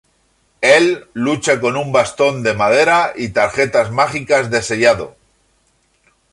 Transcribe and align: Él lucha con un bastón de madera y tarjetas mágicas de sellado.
Él 0.61 1.07
lucha 1.13 1.61
con 1.61 1.77
un 1.77 1.91
bastón 1.91 2.41
de 2.41 2.55
madera 2.55 3.13
y 3.15 3.29
tarjetas 3.29 3.91
mágicas 3.91 4.49
de 4.49 4.63
sellado. 4.63 5.15